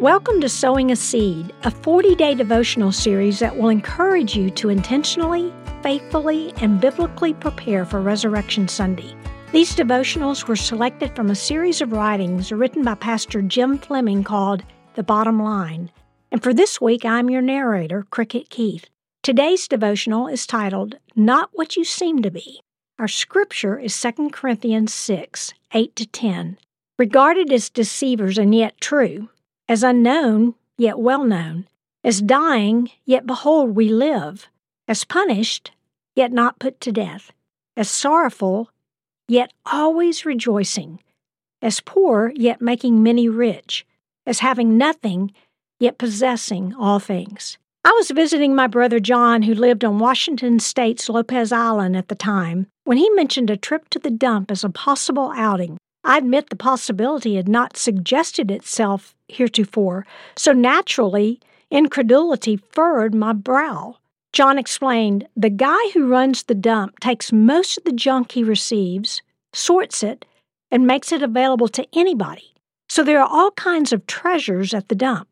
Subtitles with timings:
[0.00, 4.70] Welcome to Sowing a Seed, a 40 day devotional series that will encourage you to
[4.70, 5.52] intentionally,
[5.82, 9.14] faithfully, and biblically prepare for Resurrection Sunday.
[9.52, 14.62] These devotionals were selected from a series of writings written by Pastor Jim Fleming called
[14.94, 15.90] The Bottom Line.
[16.32, 18.86] And for this week, I'm your narrator, Crickett Keeth.
[19.22, 22.62] Today's devotional is titled Not What You Seem to Be.
[22.98, 26.56] Our scripture is 2 Corinthians 6 8 to 10.
[26.98, 29.28] Regarded as deceivers and yet true,
[29.70, 31.64] as unknown, yet well known,
[32.02, 34.48] as dying, yet behold, we live,
[34.88, 35.70] as punished,
[36.16, 37.30] yet not put to death,
[37.76, 38.68] as sorrowful,
[39.28, 40.98] yet always rejoicing,
[41.62, 43.86] as poor, yet making many rich,
[44.26, 45.32] as having nothing,
[45.78, 47.56] yet possessing all things.
[47.84, 52.16] I was visiting my brother John, who lived on Washington State's Lopez Island at the
[52.16, 55.78] time, when he mentioned a trip to the dump as a possible outing.
[56.04, 63.96] I admit the possibility had not suggested itself heretofore, so naturally, incredulity furrowed my brow.
[64.32, 69.22] John explained the guy who runs the dump takes most of the junk he receives,
[69.52, 70.24] sorts it,
[70.70, 72.54] and makes it available to anybody.
[72.88, 75.28] So there are all kinds of treasures at the dump.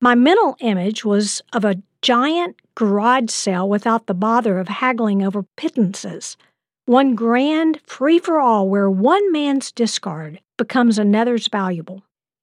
[0.00, 5.44] My mental image was of a giant garage sale without the bother of haggling over
[5.56, 6.36] pittances
[6.90, 12.02] one grand free for all where one man's discard becomes another's valuable.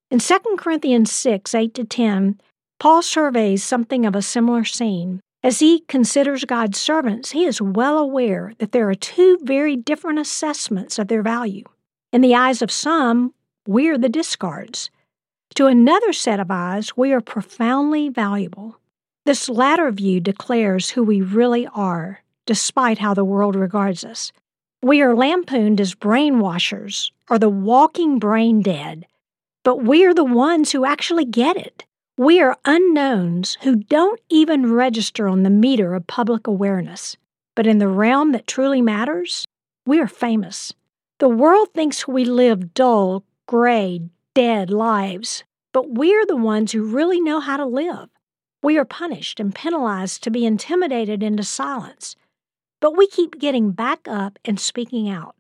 [0.10, 2.40] In 2 Corinthians 6 8 to 10,
[2.80, 5.20] Paul surveys something of a similar scene.
[5.44, 10.18] As he considers God's servants, he is well aware that there are two very different
[10.18, 11.66] assessments of their value.
[12.14, 13.34] In the eyes of some,
[13.68, 14.90] we are the discards.
[15.56, 18.80] To another set of eyes, we are profoundly valuable.
[19.26, 24.32] This latter view declares who we really are despite how the world regards us.
[24.82, 29.06] We are lampooned as brainwashers or the walking brain dead,
[29.64, 31.86] but we are the ones who actually get it.
[32.18, 37.16] We are unknowns who don't even register on the meter of public awareness.
[37.56, 39.46] But in the realm that truly matters,
[39.86, 40.74] we are famous.
[41.20, 44.02] The world thinks we live dull, gray,
[44.36, 45.44] dead lives,
[45.74, 48.10] but we're the ones who really know how to live.
[48.62, 52.16] We are punished and penalized to be intimidated into silence.
[52.80, 55.36] But we keep getting back up and speaking out.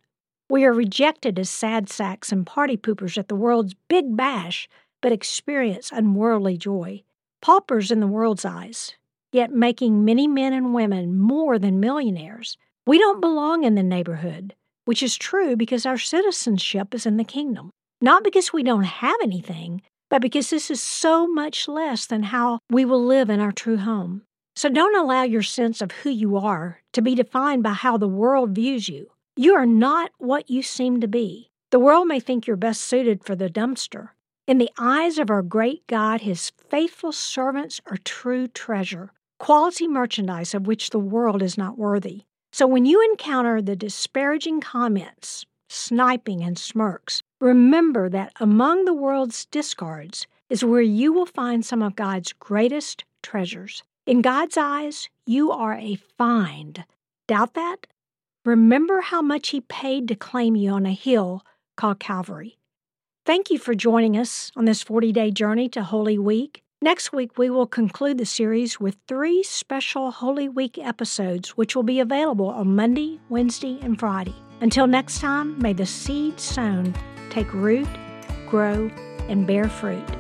[0.49, 4.67] We are rejected as sad sacks and party poopers at the world's big bash,
[5.01, 7.03] but experience unworldly joy.
[7.41, 8.95] Paupers in the world's eyes,
[9.31, 12.57] yet making many men and women more than millionaires.
[12.85, 14.55] We don't belong in the neighborhood,
[14.85, 17.69] which is true because our citizenship is in the kingdom.
[18.01, 22.59] Not because we don't have anything, but because this is so much less than how
[22.69, 24.23] we will live in our true home.
[24.57, 28.07] So don't allow your sense of who you are to be defined by how the
[28.07, 29.12] world views you.
[29.35, 31.51] You are not what you seem to be.
[31.69, 34.09] The world may think you're best suited for the dumpster.
[34.47, 40.56] In the eyes of our great God, his faithful servants are true treasure, quality merchandise
[40.56, 42.23] of which the world is not worthy.
[42.51, 49.46] So when you encounter the disparaging comments, sniping, and smirks, remember that among the world's
[49.46, 53.84] discards is where you will find some of God's greatest treasures.
[54.07, 56.85] In God's eyes, you are a find.
[57.28, 57.88] Doubt that?
[58.45, 61.44] Remember how much He paid to claim you on a hill
[61.75, 62.57] called Calvary.
[63.25, 66.63] Thank you for joining us on this 40 day journey to Holy Week.
[66.81, 71.84] Next week, we will conclude the series with three special Holy Week episodes, which will
[71.84, 74.35] be available on Monday, Wednesday, and Friday.
[74.62, 76.96] Until next time, may the seed sown
[77.29, 77.90] take root,
[78.47, 78.90] grow,
[79.28, 80.16] and bear fruit.